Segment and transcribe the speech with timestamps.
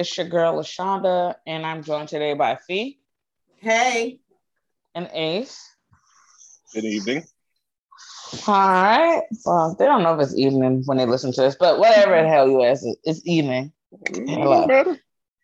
[0.00, 3.00] It's your girl LaShonda, and I'm joined today by Fee
[3.56, 4.20] Hey,
[4.94, 5.60] and Ace.
[6.72, 7.22] Good evening.
[8.48, 9.20] All right.
[9.44, 12.26] Well, they don't know if it's evening when they listen to this, but whatever the
[12.26, 13.74] hell you ask, it- it's evening.
[14.14, 14.66] Hello.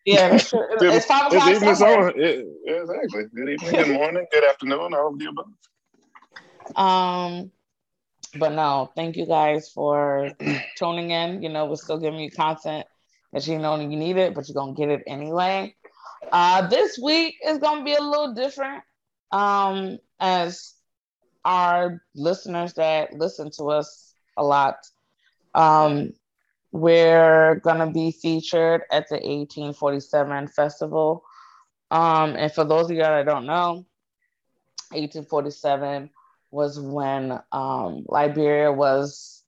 [0.05, 0.51] Yeah, that's.
[0.51, 1.53] It's, it's five It's o'clock.
[1.55, 2.09] evening somewhere.
[2.17, 3.25] It, exactly.
[3.35, 5.51] Good evening, good morning, good afternoon, all of the above.
[6.75, 7.51] Um,
[8.39, 10.31] but no, thank you guys for
[10.77, 11.43] tuning in.
[11.43, 12.87] You know, we're still giving you content
[13.45, 15.75] you know you need it, but you're gonna get it anyway.
[16.31, 18.83] Uh, this week is gonna be a little different.
[19.31, 20.73] Um, as
[21.43, 24.75] our listeners that listen to us a lot,
[25.53, 26.13] um,
[26.71, 31.23] we're gonna be featured at the 1847 festival.
[31.91, 33.85] Um, and for those of you that don't know,
[34.91, 36.09] 1847
[36.51, 39.43] was when um, Liberia was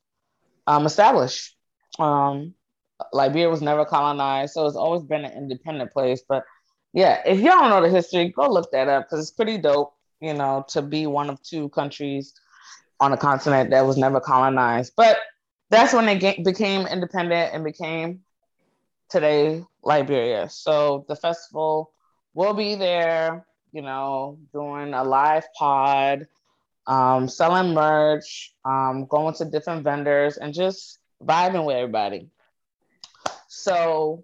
[0.68, 1.56] um, established.
[1.98, 2.54] Um,
[3.14, 6.22] Liberia was never colonized, so it's always been an independent place.
[6.28, 6.44] But
[6.94, 9.94] yeah, if y'all don't know the history, go look that up because it's pretty dope.
[10.22, 12.34] You know, to be one of two countries
[13.00, 14.94] on a continent that was never colonized.
[14.98, 15.18] But
[15.70, 18.22] that's when they became independent and became
[19.10, 20.50] today Liberia.
[20.50, 21.92] So the festival
[22.34, 23.46] will be there.
[23.72, 26.28] You know, doing a live pod
[26.90, 32.30] um, selling merch, um, going to different vendors, and just vibing with everybody.
[33.50, 34.24] So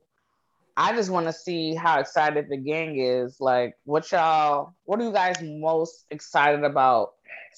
[0.78, 3.38] I just want to see how excited the gang is.
[3.42, 7.14] Like, what y'all, what are you guys most excited about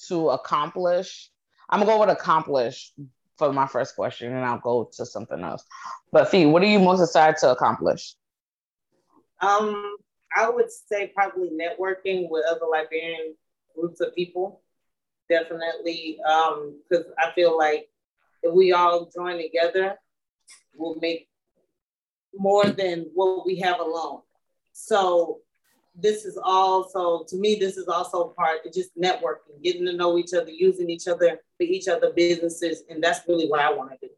[0.08, 1.30] to accomplish?
[1.68, 2.92] I'm gonna go with accomplish
[3.36, 5.62] for my first question, and I'll go to something else.
[6.10, 8.14] But Fee, what are you most excited to accomplish?
[9.40, 9.96] um,
[10.34, 13.34] I would say probably networking with other Liberian
[13.74, 14.62] groups of people.
[15.28, 17.90] Definitely, um, because I feel like
[18.42, 19.96] if we all join together,
[20.74, 21.28] we'll make
[22.34, 24.20] more than what we have alone.
[24.72, 25.38] So
[25.94, 30.16] this is also to me, this is also part of just networking, getting to know
[30.18, 33.90] each other, using each other for each other businesses, and that's really what I want
[33.92, 34.12] to do.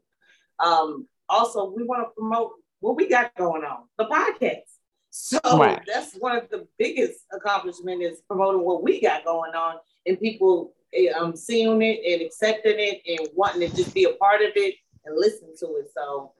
[0.63, 2.51] Um, also, we want to promote
[2.81, 4.61] what we got going on, the podcast.
[5.09, 5.81] So Right.
[5.85, 10.73] that's one of the biggest accomplishment is promoting what we got going on and people
[10.93, 14.51] eh, um, seeing it and accepting it and wanting to just be a part of
[14.55, 15.91] it and listen to it.
[15.93, 16.33] So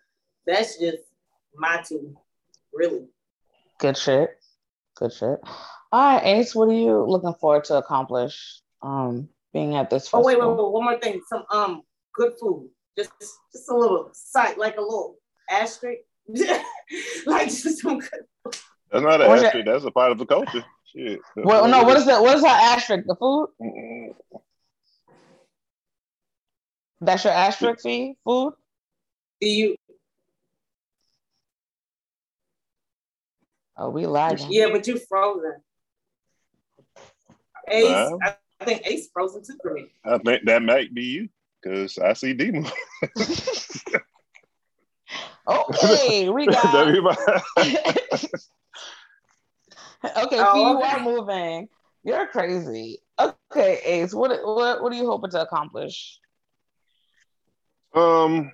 [0.45, 1.03] that's just
[1.56, 2.16] my two,
[2.73, 3.07] really.
[3.79, 4.38] Good shit.
[4.95, 5.39] Good shit.
[5.91, 10.23] All right, Ace, what are you looking forward to accomplish um being at this Oh
[10.23, 11.22] wait, wait, wait, one more thing.
[11.28, 11.81] Some um
[12.13, 12.69] good food.
[12.97, 13.12] Just
[13.51, 15.17] just a little site, like a little
[15.50, 16.01] asterisk.
[17.25, 18.25] like just some good
[18.91, 20.63] That's not an What's asterisk, that's a part of the culture.
[20.94, 21.22] Shit.
[21.38, 22.22] Well, no, what is that?
[22.22, 23.07] What is that asterisk?
[23.07, 23.50] The food?
[23.62, 24.13] Mm-mm.
[27.00, 28.16] That's your asterisk fee?
[28.23, 28.53] Food?
[29.41, 29.75] do you
[33.77, 34.47] Oh, we lagging.
[34.51, 35.55] yeah, but you frozen.
[37.69, 38.19] Ace, Wow.
[38.23, 39.87] I, I think Ace frozen too for me.
[40.05, 41.29] I think that might be you,
[41.61, 42.69] because I see Demo.
[45.47, 46.87] Okay, we got.
[46.87, 47.17] Everybody-
[47.57, 47.77] okay,
[50.05, 50.88] Oh, you okay.
[50.88, 51.67] are moving.
[52.03, 52.99] You're crazy.
[53.19, 56.19] Okay, Ace, what what what are you hoping to accomplish?
[57.93, 58.51] um,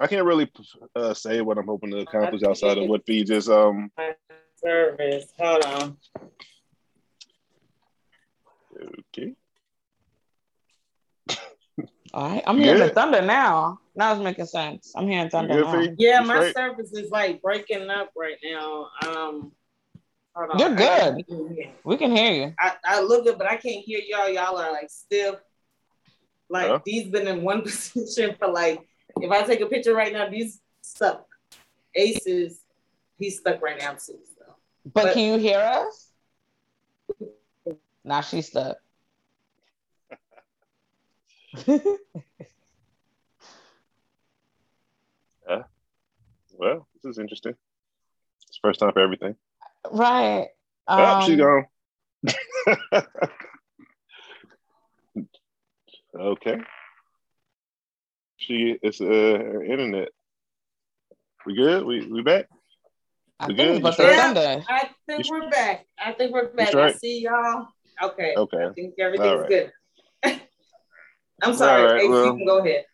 [0.00, 0.50] I can't really
[0.96, 3.90] uh, say what I'm hoping to accomplish outside of what Fee just um.
[4.62, 5.26] Service.
[5.38, 5.96] Hold on.
[9.16, 9.34] Okay.
[12.12, 13.80] All right, I'm hearing the thunder now.
[13.96, 14.92] Now it's making sense.
[14.96, 15.80] I'm hearing thunder now.
[15.98, 16.54] Yeah, You my straight?
[16.54, 18.88] service is like breaking up right now.
[19.06, 19.52] Um,
[20.34, 20.58] hold on.
[20.58, 21.24] You're good.
[21.28, 21.70] can't.
[21.84, 22.54] We can hear you.
[22.58, 24.28] I, I look good, but I can't hear y'all.
[24.28, 25.36] Y'all are like stiff.
[26.48, 26.78] Like Huh?
[26.86, 28.80] these been in one position for like.
[29.20, 31.26] If I take a picture right now, these stuck.
[31.94, 32.60] Aces,
[33.18, 34.18] he's stuck right now too.
[34.38, 34.44] So.
[34.92, 36.10] But, But- can you hear us?
[38.04, 38.76] Now she's stuck.
[46.56, 47.54] Well, this is interesting.
[48.48, 49.34] It's first time for everything.
[49.90, 50.48] right.
[50.88, 51.66] oh, she's Um, gone.
[56.20, 56.56] okay.
[58.46, 60.08] She it's uh her internet.
[61.46, 61.84] We good?
[61.84, 62.46] We we back?
[63.40, 63.82] I We think it's good?
[63.82, 64.16] but You the sure?
[64.22, 64.64] Sunday.
[64.68, 65.86] I think we're back.
[65.98, 66.70] I think we're back.
[66.70, 66.80] sure?
[66.82, 67.68] I see y'all.
[68.02, 68.34] Okay.
[68.36, 68.64] Okay.
[68.64, 69.48] I think everything's All right.
[69.48, 69.72] good.
[71.42, 71.82] I'm sorry.
[71.82, 72.84] All right, AC, well- you can go ahead.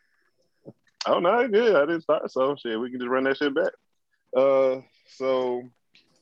[1.06, 1.76] Oh no, good.
[1.76, 3.73] I didn't start, so shit, we can just run that shit back.
[4.37, 4.81] Uh,
[5.17, 5.62] so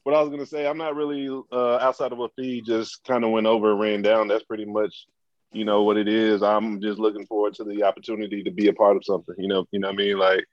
[0.04, 3.24] what I was gonna say, I'm not really uh outside of what Fee just kind
[3.24, 4.28] of went over and ran down.
[4.28, 5.06] That's pretty much,
[5.52, 6.42] you know, what it is.
[6.42, 9.34] I'm just looking forward to the opportunity to be a part of something.
[9.38, 10.18] You know, you know what I mean?
[10.18, 10.44] Like,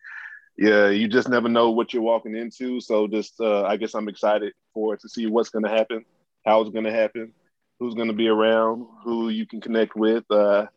[0.58, 2.80] yeah, you just never know what you're walking into.
[2.80, 6.06] So just, uh, I guess I'm excited for it to see what's gonna happen,
[6.46, 7.34] how it's gonna happen,
[7.80, 10.24] who's gonna be around, who you can connect with.
[10.32, 10.68] Uh,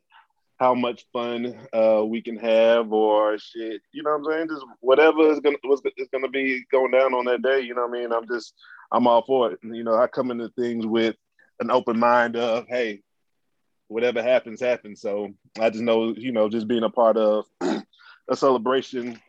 [0.58, 4.48] how much fun uh, we can have or shit, you know what I'm saying?
[4.48, 7.86] Just whatever is gonna what's is gonna be going down on that day, you know
[7.86, 8.12] what I mean?
[8.12, 8.54] I'm just
[8.90, 9.60] I'm all for it.
[9.62, 11.14] You know, I come into things with
[11.60, 13.02] an open mind of, hey,
[13.88, 15.00] whatever happens, happens.
[15.00, 15.28] So
[15.60, 19.20] I just know, you know, just being a part of a celebration,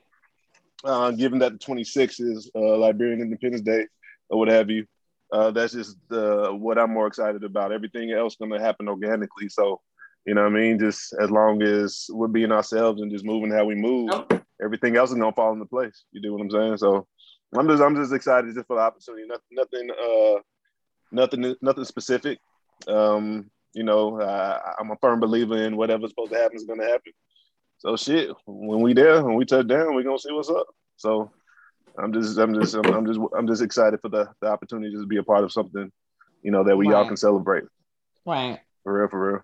[0.84, 3.88] uh, given that the 26th is uh, Liberian Independence Day
[4.30, 4.86] or what have you,
[5.32, 7.72] uh, that's just uh, what I'm more excited about.
[7.72, 9.50] Everything else gonna happen organically.
[9.50, 9.82] So
[10.26, 10.80] you know what I mean?
[10.80, 14.28] Just as long as we're being ourselves and just moving how we move, Oh.
[14.64, 16.04] everything else is gonna fall into place.
[16.12, 16.78] You do what I'm saying?
[16.78, 17.08] So
[17.56, 19.28] I'm just I'm just excited just for the opportunity.
[19.28, 20.42] Nothing nothing uh
[21.12, 22.40] nothing nothing specific.
[22.88, 26.86] Um, you know, I, I'm a firm believer in whatever's supposed to happen is gonna
[26.86, 27.14] happen.
[27.80, 30.68] So shit, when we there, when we touch down, we're gonna see what's up.
[30.98, 31.32] So
[31.98, 35.06] I'm just I'm just I'm, I'm just I'm just excited for the, the opportunity to
[35.06, 35.92] be a part of something,
[36.42, 37.64] you know, that we all can celebrate.
[38.26, 38.60] Right.
[38.84, 39.42] For real, for real.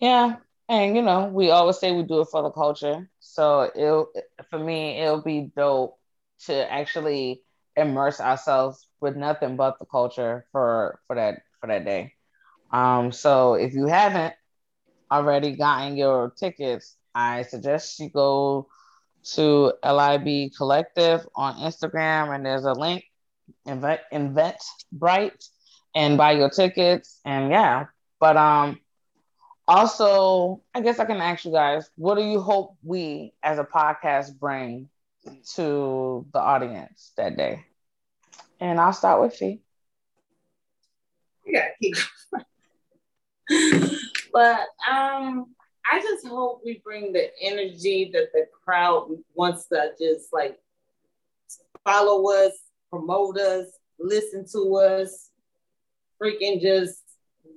[0.00, 0.36] Yeah.
[0.68, 3.08] And you know, we always say we do it for the culture.
[3.20, 4.08] So it'll
[4.50, 5.98] for me, it'll be dope
[6.46, 7.42] to actually
[7.76, 12.13] immerse ourselves with nothing but the culture for for that for that day.
[12.74, 14.34] Um, so if you haven't
[15.10, 18.68] already gotten your tickets, I suggest you go
[19.34, 23.04] to LIB Collective on Instagram and there's a link,
[23.66, 24.56] invent invent
[24.92, 25.44] bright
[25.94, 27.20] and buy your tickets.
[27.24, 27.86] And yeah,
[28.20, 28.80] but um
[29.68, 33.64] also, I guess I can ask you guys, what do you hope we as a
[33.64, 34.90] podcast bring
[35.54, 37.64] to the audience that day?
[38.60, 39.38] And I'll start with
[41.80, 41.96] keep
[42.32, 42.44] going.
[44.32, 44.60] but
[44.90, 45.46] um
[45.90, 50.58] I just hope we bring the energy that the crowd wants to just like
[51.84, 52.52] follow us,
[52.90, 53.66] promote us,
[53.98, 55.30] listen to us,
[56.20, 57.02] freaking just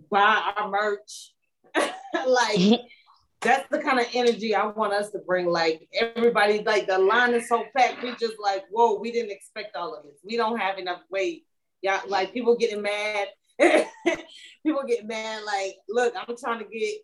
[0.09, 1.33] buy our merch.
[1.75, 2.81] like
[3.41, 5.47] that's the kind of energy I want us to bring.
[5.47, 8.03] Like everybody, like the line is so packed.
[8.03, 10.19] We just like, whoa, we didn't expect all of this.
[10.23, 11.45] We don't have enough weight.
[11.81, 13.27] Yeah, like people getting mad.
[14.63, 15.43] people get mad.
[15.45, 16.99] Like, look, I'm trying to get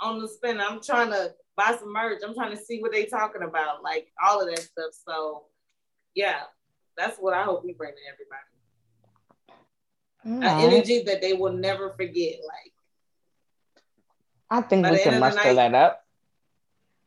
[0.00, 0.60] on the spin.
[0.60, 2.20] I'm trying to buy some merch.
[2.26, 3.82] I'm trying to see what they talking about.
[3.82, 4.92] Like all of that stuff.
[5.06, 5.44] So
[6.14, 6.40] yeah,
[6.96, 8.42] that's what I hope we bring to everybody.
[10.24, 10.42] An
[10.72, 12.34] energy that they will never forget.
[12.46, 12.72] Like,
[14.50, 16.04] I think we can end of the muster night- that up.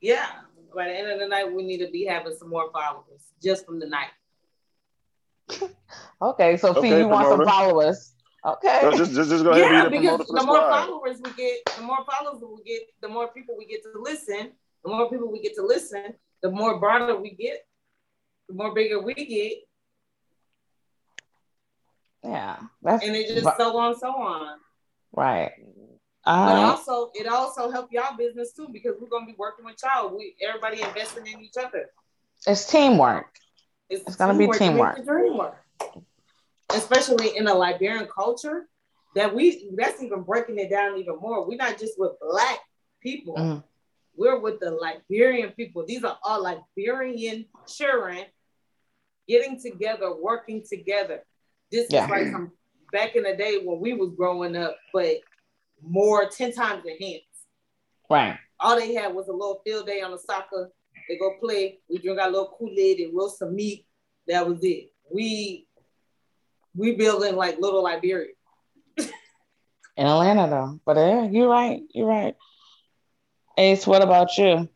[0.02, 0.28] yeah.
[0.74, 3.66] By the end of the night, we need to be having some more followers just
[3.66, 4.08] from the night.
[6.22, 7.50] Okay, so Fee, Okay, you want some promoter.
[7.50, 8.14] followers?
[8.44, 8.80] Okay.
[8.84, 10.46] No, just, just, just go ahead yeah, and be the because promoter for the, the
[10.46, 13.92] more followers we get, the more followers we get, the more people we get to
[13.96, 14.52] listen.
[14.84, 17.68] The more people we get to listen, the more broader we get,
[18.50, 19.60] the more bigger we get,
[22.24, 24.58] yeah, that's and it just but- so on, so on.
[25.14, 25.52] right.
[26.24, 29.78] But uh, also, it also help y'all business too because we're gonna be working with
[29.84, 30.16] y'all.
[30.16, 31.90] We everybody investing in each other.
[32.46, 33.26] It's teamwork.
[33.90, 34.98] It's, It's gonna be to make teamwork.
[34.98, 35.58] the dream work.
[36.76, 38.68] Especially in a Liberian culture,
[39.16, 41.48] that we that's even breaking it down even more.
[41.48, 42.60] We're not just with black
[43.02, 43.36] people.
[43.36, 43.64] Mhm.
[44.16, 45.86] We're with the Liberian people.
[45.86, 48.26] These are all Liberian children
[49.28, 51.26] getting together, working together.
[51.72, 52.06] This Yeah.
[52.06, 52.52] is like some
[52.92, 55.18] back in the day when we was growing up, but
[55.82, 57.26] more 10 times enhanced.
[58.10, 58.38] Right.
[58.60, 60.72] All they had was a little field day on the soccer.
[61.08, 61.80] They go play.
[61.90, 63.88] We drink our little Kool-Aid and roast some meat.
[64.28, 64.94] That was it.
[65.10, 65.68] We
[66.76, 68.28] we building like little Liberia.
[68.98, 70.80] In Atlanta though.
[70.86, 71.82] But yeah, you're right.
[71.94, 72.36] You're right.
[73.58, 74.70] Ace, what about you?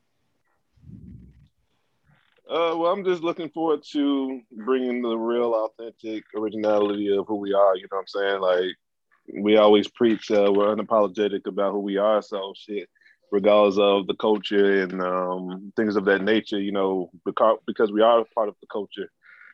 [2.48, 7.54] Uh, well, I'm just looking forward to bringing the real, authentic originality of who we
[7.54, 7.76] are.
[7.76, 8.42] You know what I'm saying?
[8.42, 12.22] Like we always preach, uh, we're unapologetic about who we are.
[12.22, 12.88] So shit,
[13.32, 18.02] regardless of the culture and um, things of that nature, you know, because because we
[18.02, 19.10] are part of the culture.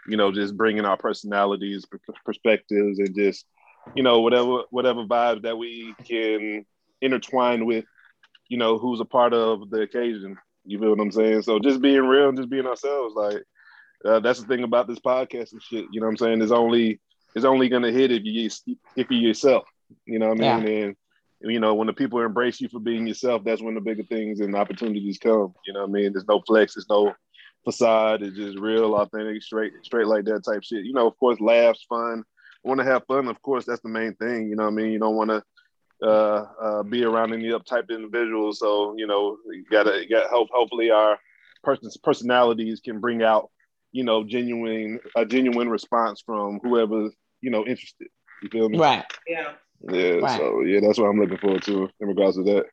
[0.08, 1.86] You know, just bringing our personalities,
[2.25, 3.46] perspectives, and just
[3.96, 6.65] you know whatever whatever vibe that we can
[7.01, 7.86] intertwine with.
[8.50, 10.38] You know, who's a part of the occasion.
[10.65, 11.43] You feel what I'm saying?
[11.43, 13.15] So just being real and just being ourselves.
[13.15, 13.43] Like,
[14.05, 15.86] uh, that's the thing about this podcast and shit.
[15.91, 16.41] You know what I'm saying?
[16.41, 17.00] It's only
[17.36, 18.50] it's only gonna hit if you
[18.96, 19.63] if you yourself.
[20.05, 20.67] You know what I mean?
[20.67, 20.91] Yeah.
[21.43, 24.03] And you know when the people embrace you for being yourself, that's when the bigger
[24.03, 25.53] things and opportunities come.
[25.65, 26.13] You know what I mean?
[26.13, 26.75] There's no flex.
[26.75, 27.13] There's no
[27.63, 28.24] facade.
[28.24, 30.86] It's just real, authentic, straight, straight like that type shit.
[30.86, 32.24] You know, of course, laughs, fun.
[32.63, 33.65] Want to have fun, of course.
[33.65, 34.50] That's the main thing.
[34.50, 34.91] You know what I mean?
[34.91, 35.44] You don't want to
[36.03, 38.60] uh, uh, be around any uptype individuals.
[38.60, 40.50] So you know, you gotta got hope.
[40.51, 41.20] Hopefully, our
[41.63, 43.50] person's personalities can bring out
[43.91, 47.10] you know genuine a genuine response from whoever
[47.41, 48.08] you know interested.
[48.41, 48.80] You feel me?
[48.80, 49.06] Right.
[49.27, 49.53] Yeah.
[49.89, 50.13] Yeah.
[50.13, 50.38] Right.
[50.38, 52.65] So yeah, that's what I'm looking forward to in regards to that.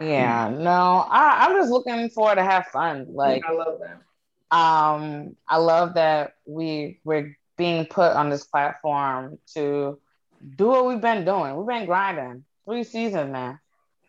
[0.00, 0.48] Yeah.
[0.48, 3.06] No, I, I'm just looking forward to have fun.
[3.10, 4.00] Like I love that.
[4.50, 9.98] Um, I love that we we're being put on this platform to
[10.56, 11.56] do what we've been doing.
[11.56, 13.58] We've been grinding three seasons now.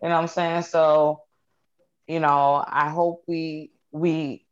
[0.02, 0.62] You know what I'm saying?
[0.64, 1.22] So,
[2.08, 4.46] you know, I hope we we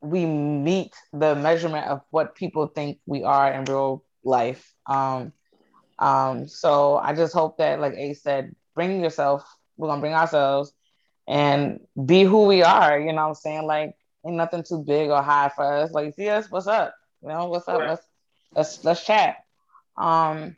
[0.00, 4.72] we meet the measurement of what people think we are in real life.
[4.86, 5.32] Um,
[5.98, 9.44] um, so I just hope that, like A said, bring yourself.
[9.76, 10.72] We're gonna bring ourselves
[11.30, 12.98] and be who we are.
[12.98, 13.66] You know what I'm saying?
[13.66, 13.94] Like,
[14.26, 15.92] ain't nothing too big or high for us.
[15.92, 16.92] Like, see us, what's up?
[17.22, 17.80] You know, what's up?
[17.86, 18.02] Let's
[18.54, 19.36] let's let's chat.
[19.96, 20.56] Um,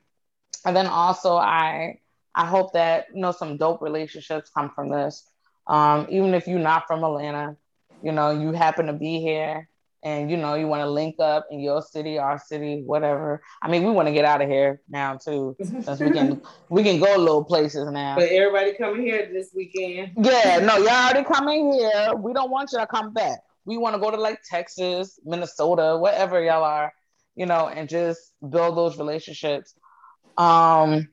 [0.65, 2.01] and then also I
[2.35, 5.29] I hope that you know some dope relationships come from this.
[5.67, 7.57] Um, even if you're not from Atlanta,
[8.03, 9.69] you know, you happen to be here
[10.03, 13.43] and you know you want to link up in your city, our city, whatever.
[13.63, 16.83] I mean, we want to get out of here now too, since we can we
[16.83, 18.17] can go a little places now.
[18.17, 20.13] But everybody coming here this weekend.
[20.17, 22.15] Yeah, no, y'all already coming here.
[22.17, 23.41] We don't want you to come back.
[23.65, 26.93] We want to go to like Texas, Minnesota, wherever y'all are,
[27.37, 29.75] you know, and just build those relationships.
[30.37, 31.09] Um,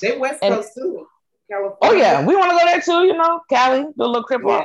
[0.00, 1.06] they West and, Coast too.
[1.48, 1.78] California.
[1.82, 3.06] Oh yeah, we want to go there too.
[3.06, 4.64] You know, Cali, do a little crip yeah.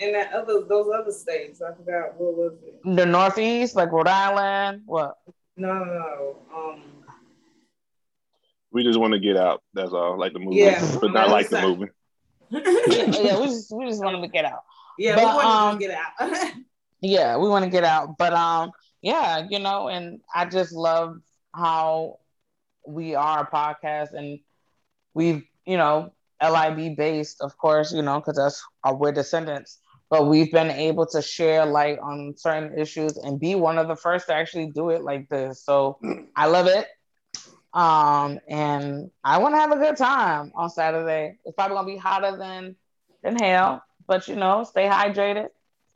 [0.00, 2.80] And that other those other states, I forgot what was it.
[2.96, 4.82] The Northeast, like Rhode Island.
[4.86, 5.16] What?
[5.56, 6.36] No, no, no.
[6.54, 6.82] Um,
[8.72, 9.62] we just want to get out.
[9.72, 10.18] That's all.
[10.18, 11.90] Like the movie, yeah, but not like the movie.
[12.50, 12.60] yeah,
[13.22, 14.62] yeah, we just we just want to get out.
[14.98, 16.52] Yeah, but, we want um, to get out.
[17.00, 18.16] yeah, we want to get out.
[18.18, 21.20] But um, yeah, you know, and I just love
[21.54, 22.18] how
[22.86, 24.40] we are a podcast and
[25.14, 29.78] we've, you know, LIB based, of course, you know, because that's our we're descendants.
[30.14, 33.96] But we've been able to share light on certain issues and be one of the
[33.96, 35.64] first to actually do it like this.
[35.64, 35.98] So
[36.36, 36.86] I love it.
[37.72, 41.38] Um, and I want to have a good time on Saturday.
[41.44, 42.76] It's probably gonna be hotter than
[43.24, 45.48] than hell, but you know, stay hydrated.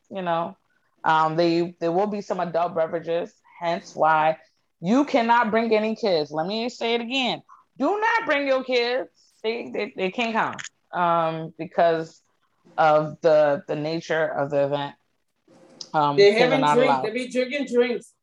[0.09, 0.57] You know,
[1.05, 4.35] um, they there will be some adult beverages, hence why
[4.81, 6.29] you cannot bring any kids.
[6.29, 7.41] Let me say it again.
[7.77, 9.07] Do not bring your kids.
[9.43, 12.21] They they, they can't come um, because
[12.77, 14.95] of the the nature of the event.
[15.93, 17.01] Um, they're having drinks.
[17.03, 18.13] They be drinking drinks.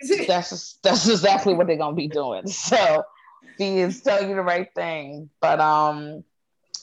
[0.26, 2.44] that's just, that's exactly what they're gonna be doing.
[2.46, 3.04] So
[3.58, 5.30] he is telling you the right thing.
[5.40, 6.24] But um,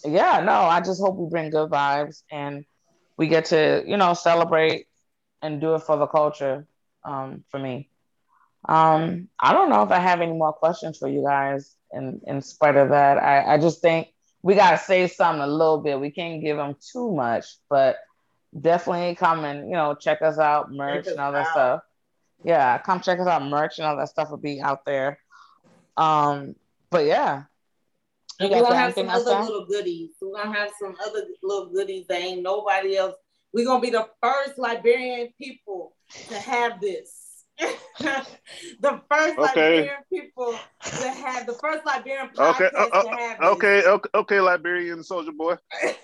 [0.05, 2.63] yeah, no, I just hope we bring good vibes and
[3.17, 4.87] we get to you know celebrate
[5.41, 6.65] and do it for the culture.
[7.03, 7.89] Um, for me.
[8.67, 11.75] Um, I don't know if I have any more questions for you guys.
[11.91, 14.09] In in spite of that, I, I just think
[14.41, 15.99] we gotta say something a little bit.
[15.99, 17.97] We can't give them too much, but
[18.59, 21.51] definitely come and you know check us out, merch and all that out.
[21.51, 21.81] stuff.
[22.43, 25.19] Yeah, come check us out, merch and all that stuff will be out there.
[25.97, 26.55] Um,
[26.89, 27.43] but yeah.
[28.39, 30.11] We're gonna have some other little goodies.
[30.21, 33.15] We're gonna have some other little goodies that ain't nobody else.
[33.51, 35.93] We're gonna be the first Liberian people
[36.29, 37.28] to have this.
[38.79, 39.37] the first okay.
[39.37, 42.69] Liberian people to have the first Liberian podcast okay.
[42.75, 45.55] Uh, uh, to have okay, okay, okay, Liberian soldier boy.
[45.83, 45.99] That's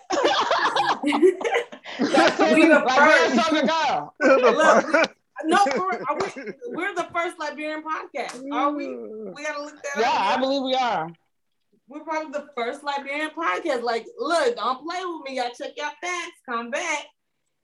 [2.54, 4.14] we the first soldier girl.
[4.22, 5.02] Look, we,
[5.46, 6.28] no, we're, we,
[6.68, 8.42] we're the first Liberian podcast.
[8.52, 8.88] Are we?
[8.88, 10.14] We gotta look that yeah, up.
[10.14, 11.10] Yeah, I believe we are.
[11.88, 13.84] We're probably the first Liberian podcast.
[13.84, 15.38] Like, look, don't play with me.
[15.38, 16.42] Y'all check your facts.
[16.50, 17.06] Come back.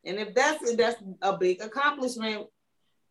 [0.05, 2.47] And if that's that's a big accomplishment,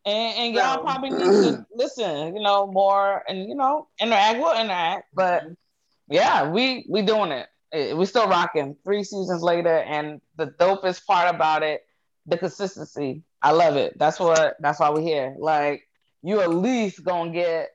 [0.04, 4.38] and, and y'all probably need to listen, you know, more and you know, interact.
[4.38, 5.44] We'll interact, but
[6.08, 7.96] yeah, we we doing it.
[7.96, 11.82] We still rocking three seasons later, and the dopest part about it,
[12.26, 13.22] the consistency.
[13.42, 13.98] I love it.
[13.98, 14.56] That's what.
[14.60, 15.36] That's why we're here.
[15.38, 15.86] Like
[16.22, 17.70] you at least gonna get,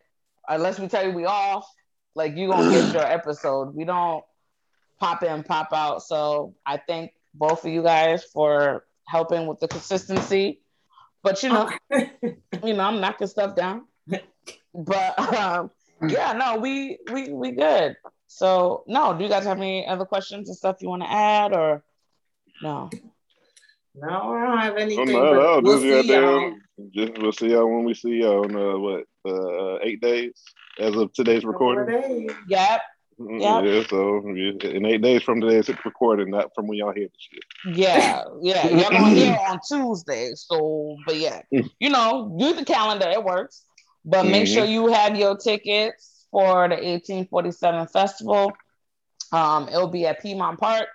[0.48, 1.67] unless we tell you we off.
[2.15, 3.75] Like you gonna get your episode.
[3.75, 4.24] We don't
[5.00, 6.01] pop in, pop out.
[6.03, 10.62] So I thank both of you guys for helping with the consistency
[11.25, 11.70] but you know,
[12.63, 13.86] you know, I'm knocking stuff down.
[14.74, 15.72] But um,
[16.08, 17.96] yeah, no, we we we good.
[18.27, 21.53] So no, do you guys have any other questions and stuff you want to add
[21.53, 21.84] or
[22.62, 22.89] no?
[23.96, 25.15] No, I don't have anything.
[25.15, 26.39] Oh, no, no, we'll just see y'all.
[26.39, 26.62] goddamn-
[26.94, 30.34] Just we'll see y'all when we see y'all in uh, what uh, eight days
[30.79, 31.86] as of today's recording.
[31.86, 32.32] Couple of days.
[32.50, 32.82] Yep.
[33.19, 33.63] Mm, Yep.
[33.63, 34.17] Yeah, so
[34.69, 37.77] in eight days from today, it's recording, not from when y'all hear the shit.
[37.77, 38.67] Yeah, yeah.
[38.67, 40.31] Y'all gonna hear on Tuesday.
[40.36, 43.63] So, but yeah, you know, use the calendar, it works.
[44.03, 44.53] But make Mhm.
[44.53, 48.51] sure you have your tickets for the 1847 festival.
[49.31, 50.88] Um, it'll be at Piedmont Park.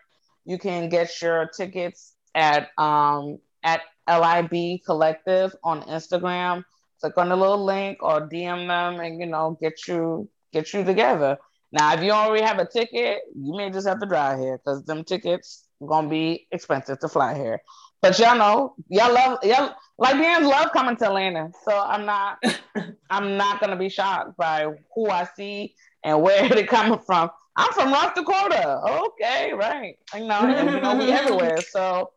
[0.45, 6.65] You can get your tickets at um at LIB Collective on Instagram.
[7.01, 10.85] Click on the little link or DM them and you know get you get you
[10.85, 11.39] together.
[11.73, 14.85] Now, if you already have a ticket, you may just have to drive here because
[14.85, 17.63] them tickets gonna be expensive to fly here.
[18.03, 21.51] But y'all know, y'all love y'all Liberians love coming to Atlanta.
[21.65, 22.43] So I'm not
[23.11, 27.31] I'm not gonna be shocked by who I see and where they're coming from.
[27.57, 28.81] I'm from North Dakota.
[28.89, 29.97] Okay, right.
[30.15, 31.59] You know, and you know we everywhere.
[31.61, 32.13] So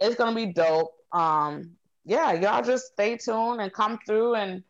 [0.00, 0.92] it's gonna be dope.
[1.12, 1.72] Um,
[2.04, 4.62] yeah, y'all just stay tuned and come through and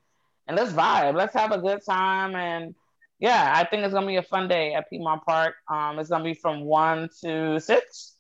[0.48, 1.14] and let's vibe.
[1.14, 2.74] Let's have a good time and
[3.18, 5.54] yeah, I think it's gonna be a fun day at Piedmont Park.
[5.70, 8.14] Um, it's gonna be from one to six.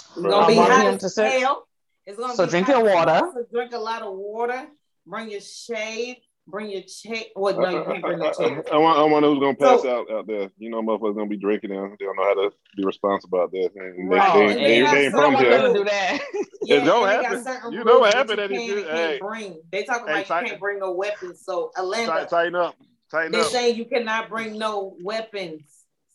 [0.00, 1.34] It's gonna be Um, hot as to six.
[1.42, 1.66] hell.
[2.06, 3.20] It's gonna So be drink hot your water.
[3.34, 4.66] so drink a lot of water.
[5.06, 6.18] Bring your shade.
[6.48, 7.22] Bring your chair.
[7.36, 8.64] Well, no, you can't bring no chair.
[8.72, 10.50] I, want, I want to who's gonna pass So- out out there.
[10.58, 11.92] You know, motherfuckers gonna be drinking now.
[11.96, 13.68] They don't know how to be responsible out there.
[13.76, 14.34] And they, Right.
[14.34, 15.72] they, And they, they they, ain't from here.
[15.72, 16.20] do that.
[16.62, 17.72] Yeah, It don't and they got happen.
[17.72, 19.08] You know what rules that you at it, can and hey.
[19.18, 19.62] can't bring.
[19.72, 21.42] They talk about tight- you can't bring no weapons.
[21.42, 22.74] So Atlanta, tighten up,
[23.10, 23.46] tighten they up.
[23.48, 25.62] saying you cannot bring no weapons.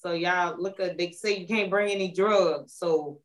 [0.01, 2.73] So y'all look at they say you can't bring any drugs.
[2.77, 3.19] So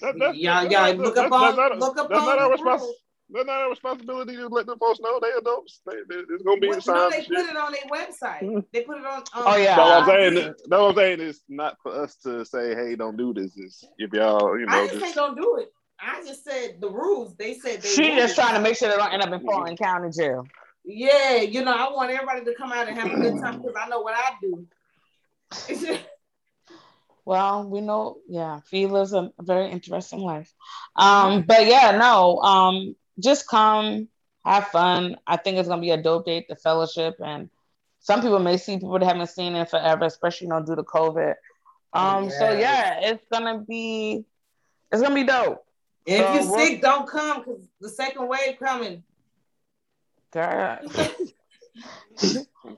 [0.00, 2.20] That- that's- y'all that's y'all not- look that's- up on that's not- look up that's
[2.20, 2.82] on not our the response.
[2.82, 2.96] rules.
[3.30, 5.80] That's not our responsibility to let the folks know they adults.
[5.86, 7.50] They, they, it's gonna be What- the no, signs they put shit.
[7.50, 8.42] it on their website.
[8.42, 8.58] Mm-hmm.
[8.72, 9.12] They put it on.
[9.14, 9.76] on Oh, um, yeah.
[9.76, 10.34] That's what I'm saying.
[10.34, 11.20] That's what I'm saying.
[11.20, 14.76] It's not for us to say, "Hey, don't do this." It's if y'all, you know,
[14.76, 15.72] I didn't say don't do it.
[15.98, 17.34] I just said the rules.
[17.36, 17.88] They said they.
[17.88, 19.46] She wanted just trying to make sure they don't end up in mm-hmm.
[19.48, 20.44] Fulton County jail.
[20.84, 23.74] Yeah, you know, I want everybody to come out and have a good time because
[23.80, 25.98] I know what I do.
[27.26, 30.52] Well, we know, yeah, Fee lives a very interesting life.
[30.94, 34.08] Um, but yeah, no, um, just come,
[34.44, 35.16] have fun.
[35.26, 37.48] I think it's gonna be a dope date, the fellowship, and
[38.00, 40.82] some people may see people that haven't seen it forever, especially you know due to
[40.82, 41.34] COVID.
[41.94, 44.24] Um, so yeah, it's gonna be,
[44.92, 45.64] it's gonna be dope.
[46.04, 49.02] If So you're sick, don't come because the second wave coming.
[50.34, 50.78] Girl.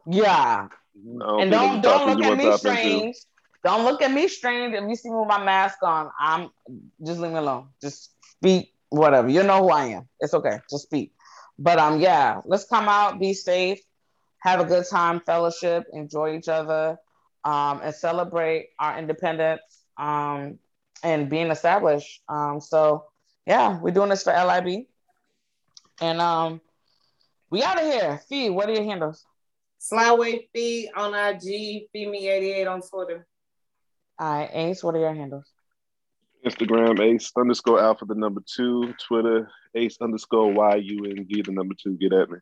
[0.06, 2.58] yeah, I and don't don't look at me tap into.
[2.58, 3.16] strange.
[3.64, 6.10] Don't look at me strange if you see me with my mask on.
[6.20, 6.50] I'm
[7.04, 7.68] just leave me alone.
[7.82, 9.28] Just speak whatever.
[9.28, 10.08] You know who I am.
[10.20, 10.60] It's okay.
[10.70, 11.12] Just speak.
[11.58, 13.80] But um, yeah, let's come out, be safe,
[14.40, 16.98] have a good time, fellowship, enjoy each other,
[17.44, 19.62] um, and celebrate our independence
[19.98, 20.58] um
[21.02, 22.22] and being established.
[22.28, 23.06] Um, so
[23.46, 24.86] yeah, we're doing this for LIB.
[26.00, 26.60] And um
[27.56, 28.20] we out of here.
[28.28, 29.24] Fee, what are your handles?
[29.80, 33.26] Slyway Fee on IG, feed me 88 on Twitter.
[34.18, 35.50] All right, Ace, what are your handles?
[36.46, 38.92] Instagram Ace underscore Alpha the number two.
[39.08, 41.96] Twitter Ace underscore Y U N G the number two.
[41.96, 42.36] Get at me.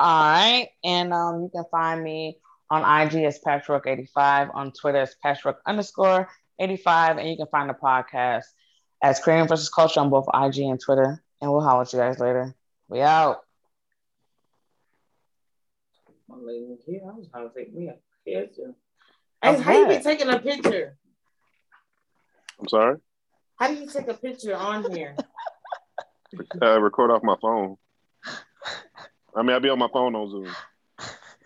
[0.00, 0.68] All right.
[0.82, 2.38] And um, you can find me
[2.70, 7.74] on IG as Patchwork85, on Twitter as Patchwork underscore 85, and you can find the
[7.74, 8.46] podcast
[9.00, 11.22] as Crayon versus Culture on both IG and Twitter.
[11.40, 12.56] And we'll holler at you guys later.
[12.88, 13.43] We out.
[16.34, 17.00] I'm leaving here.
[17.08, 17.94] I was trying to take me a
[18.28, 18.74] picture.
[19.42, 20.96] Hey, how you be taking a picture?
[22.60, 22.96] I'm sorry.
[23.56, 25.16] How do you take a picture on here?
[26.60, 27.76] Uh, record off my phone.
[29.36, 30.52] I mean, I'll be on my phone on Zoom.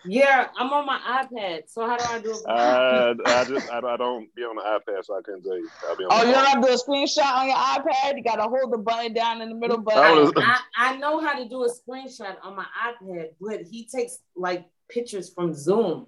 [0.05, 1.63] Yeah, I'm on my iPad.
[1.67, 2.47] So how do I do it?
[2.47, 5.69] I, I just I, I don't be on the iPad, so I couldn't tell you.
[5.87, 8.15] I'll be on Oh, you don't have to do a screenshot on your iPad?
[8.17, 10.01] You got to hold the button down in the middle button.
[10.03, 13.85] I was- I, I know how to do a screenshot on my iPad, but he
[13.93, 16.07] takes like pictures from Zoom.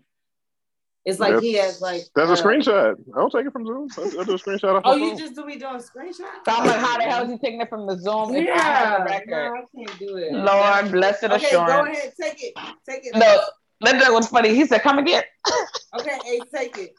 [1.03, 2.95] It's like he has like That's uh, a screenshot.
[3.15, 3.87] I don't take it from Zoom.
[3.97, 5.17] I, I do a screenshot off Oh, you phone.
[5.17, 6.45] just do me doing screenshots?
[6.45, 8.59] So I'm like, how the hell is he taking it from the Zoom if I
[8.59, 9.27] have Yeah, the record?
[9.29, 10.31] no, I can't do it.
[10.31, 11.71] Lord, blessed okay, assurance.
[11.71, 12.53] go ahead, take it,
[12.87, 13.15] take it.
[13.15, 13.41] No,
[13.81, 14.53] that was funny.
[14.53, 15.23] He said, come again.
[15.93, 16.95] Okay, Ace, take it.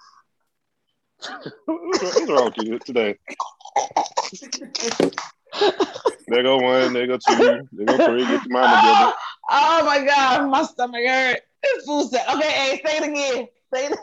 [1.65, 3.17] What's what's wrong with you today?
[6.29, 6.93] There go one.
[6.93, 7.69] There go two.
[7.73, 8.27] There go three.
[8.27, 9.13] Get your mind together.
[9.55, 11.41] Oh my God, my stomach hurt.
[11.63, 13.49] This fool said, okay, Ace, say it again.
[13.73, 13.99] Say it.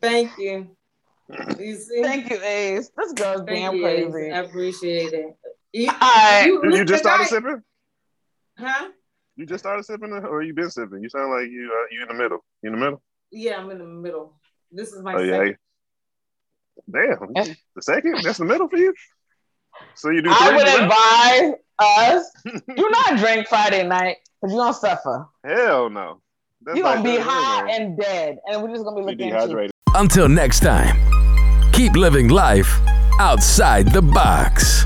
[0.00, 0.76] Thank you.
[1.58, 2.02] You see?
[2.02, 2.90] Thank you, Ace.
[2.96, 4.10] This girl's Thank damn you, Ace.
[4.12, 4.30] crazy.
[4.32, 5.36] I appreciate it.
[5.72, 6.44] You, All right.
[6.46, 7.62] You, you just started tonight- sipping?
[8.58, 8.88] Huh?
[9.36, 11.02] You just started sipping, or you been sipping?
[11.02, 12.44] You sound like you uh, you in the middle.
[12.62, 13.02] You in the middle?
[13.30, 14.34] Yeah, I'm in the middle.
[14.70, 15.52] This is my Oh yeah.
[16.90, 17.32] Damn.
[17.32, 18.16] The second?
[18.22, 18.92] That's the middle for you?
[19.94, 20.30] So you do.
[20.30, 25.26] I would in advise us do not drink Friday night because you're gonna suffer.
[25.44, 26.20] Hell no.
[26.62, 29.06] That's You're gonna like be the- high and dead, and we're just gonna be be
[29.24, 29.46] looking at you.
[29.46, 29.70] dehydrated.
[29.94, 30.96] Until next time,
[31.72, 32.78] keep living life
[33.18, 34.84] outside the box.